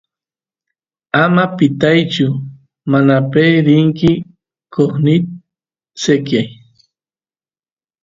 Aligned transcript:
ama 1.21 1.43
pitaychu 1.57 2.27
manape 2.91 3.43
rinki 3.65 4.11
qosnita 4.73 5.31
sekyay 6.03 6.47